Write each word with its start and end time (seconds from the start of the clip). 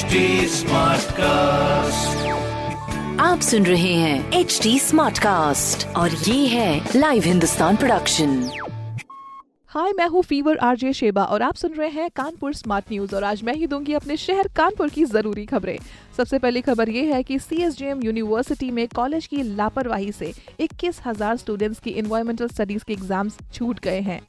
HD 0.00 0.20
cast 1.12 2.28
आप 3.20 3.40
सुन 3.40 3.66
रहे 3.66 3.92
हैं 3.94 4.32
एच 4.32 4.58
डी 4.62 4.78
स्मार्ट 4.78 5.18
कास्ट 5.18 5.86
और 5.96 6.10
ये 6.10 6.46
है 6.46 6.90
लाइव 6.96 7.22
हिंदुस्तान 7.22 7.76
प्रोडक्शन 7.76 8.50
हाय 9.70 9.92
मैं 9.92 10.06
हूँ 10.06 10.22
फीवर 10.22 10.58
आरजे 10.58 10.92
शेबा 10.92 11.24
और 11.24 11.42
आप 11.42 11.54
सुन 11.54 11.72
रहे 11.72 11.88
हैं 11.88 12.08
कानपुर 12.16 12.54
स्मार्ट 12.54 12.84
न्यूज़ 12.92 13.14
और 13.16 13.24
आज 13.24 13.42
मैं 13.42 13.54
ही 13.54 13.66
दूँगी 13.66 13.92
अपने 13.92 14.16
शहर 14.16 14.48
कानपुर 14.48 14.88
की 14.88 15.04
ज़रूरी 15.04 15.46
खबरें। 15.46 15.78
सबसे 16.16 16.38
पहली 16.38 16.60
खबर 16.60 16.88
ये 16.88 17.04
है 17.12 17.22
कि 17.22 17.38
सी 17.38 17.62
यूनिवर्सिटी 17.62 18.70
में 18.70 18.88
कॉलेज 18.88 19.26
की 19.26 19.42
लापरवाही 19.56 20.12
से 20.12 20.32
इक्कीस 20.60 21.00
हज़ार 21.06 21.36
स्टूडेंट्स 21.36 21.80
की 21.80 21.90
इन्वायरमेंटल 21.90 22.48
स्टडीज़ 22.48 22.84
के 22.84 22.92
एग्ज़ाम्स 22.92 23.38
छूट 23.52 23.80
गए 23.80 24.00
हैं। 24.00 24.20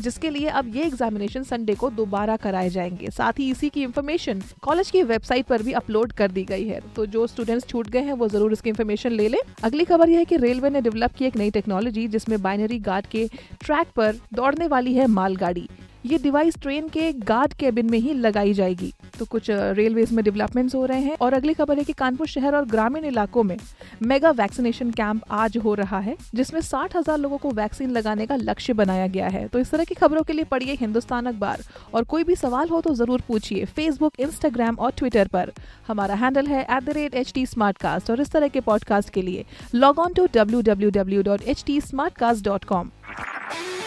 जिसके 0.00 0.30
लिए 0.30 0.48
अब 0.48 0.76
ये 0.76 0.82
एग्जामिनेशन 0.82 1.42
संडे 1.42 1.74
को 1.74 1.90
दोबारा 1.90 2.36
कराए 2.36 2.68
जाएँगे। 2.70 3.10
साथ 3.10 3.38
ही 3.38 3.50
इसी 3.50 3.68
की 3.68 3.82
इन्फॉर्मेशन 3.82 4.42
कॉलेज 4.62 4.90
की 4.90 5.02
वेबसाइट 5.02 5.46
पर 5.46 5.62
भी 5.62 5.72
अपलोड 5.72 6.12
कर 6.12 6.30
दी 6.30 6.44
गई 6.44 6.66
है। 6.68 6.80
तो 6.96 7.06
जो 7.06 7.26
स्टूडेंट्स 7.26 7.66
छूट 7.68 7.88
गए 7.88 8.00
हैं, 8.00 8.12
वो 8.12 8.28
ज़रूर 8.28 8.52
इसकी 8.52 8.70
इन्फॉर्मेशन 8.70 9.12
ले 9.12 9.28
लें। 9.28 9.38
अगली 9.64 9.84
खबर 9.84 10.08
यह 10.08 10.18
है 10.18 10.24
कि 10.24 10.36
रेलवे 10.36 10.70
ने 10.70 10.80
डेवलप 10.80 11.12
की 11.12 11.24
एक 11.24 11.36
नई 11.36 11.50
टेक्नोलॉजी 11.50 12.06
जिसमें 12.08 12.40
बाइनरी 12.42 12.78
गार्ड 12.80 13.06
के 13.06 13.28
ट्रैक 13.60 13.86
पर 13.96 14.16
दौड़ने 14.34 14.66
वाली 14.66 14.94
है 14.94 15.06
मालगाड़ी। 15.06 15.68
ये 16.04 16.18
डिवाइस 16.18 16.54
ट्रेन 16.62 16.88
के 16.88 17.12
गार्ड 17.12 17.52
केबिन 17.52 17.90
में 17.90 17.98
ही 17.98 18.12
लगाई 18.14 18.52
जाएगी। 18.54 18.92
तो 19.18 19.24
कुछ 19.24 19.50
रेलवे 19.50 20.04
में 20.12 20.22
डेवलपमेंट्स 20.24 20.74
हो 20.74 20.84
रहे 20.86 21.00
हैं 21.00 21.16
और 21.20 21.32
अगली 21.34 21.54
खबर 21.54 21.78
है 21.78 21.84
कि 21.84 21.92
कानपुर 21.92 22.26
शहर 22.26 22.54
और 22.56 22.64
ग्रामीण 22.66 23.04
इलाकों 23.04 23.42
में 23.42 23.56
मेगा 24.02 24.30
वैक्सीनेशन 24.30 24.90
कैंप 24.90 25.22
आज 25.30 25.56
हो 25.56 25.74
रहा 25.74 25.98
है, 25.98 26.16
जिसमें 26.34 26.60
साठ 26.60 26.96
हज़ार 26.96 27.18
लोगों 27.18 27.38
को 27.38 27.50
वैक्सीन 27.50 27.90
लगाने 27.90 28.26
का 28.26 28.36
लक्ष्य 28.36 28.72
बनाया 28.72 29.06
गया 29.06 29.28
है। 29.28 29.46
तो 29.48 29.58
इस 29.58 29.70
तरह 29.70 29.84
की 29.84 29.94
खबरों 29.94 30.22
के 30.22 30.32
लिए 30.32 30.44
पढ़िए 30.44 30.74
हिंदुस्तान 30.80 31.26
अखबार। 31.26 31.62
और 31.94 32.04
कोई 32.04 32.24
भी 32.24 32.36
सवाल 32.36 32.68
हो 32.68 32.80
तो 32.80 32.94
ज़रूर 32.94 33.22
पूछिए 33.28 33.64
फेसबुक 33.66 34.20
इंस्टाग्राम 34.20 34.76
और 34.76 34.92
ट्विटर 34.98 35.28
पर। 35.28 35.52
हमारा 35.88 36.14
हैंडल 36.14 36.46
है 36.46 36.66
एट 36.70 38.10
और 38.10 38.20
इस 38.20 38.30
तरह 38.30 38.48
के 38.48 38.60
पॉडकास्ट 38.60 39.10
के 39.10 39.22
लिए 39.22 39.44
log 39.74 39.98
on 39.98 40.12
to 40.12 40.26
W 40.34 40.60
W 40.62 40.90
W 40.90 41.22
dot 41.22 41.42
H 41.42 41.62
T 41.66 41.80
Smartcast 42.14 42.44
dot 42.44 42.64
com 42.64 42.90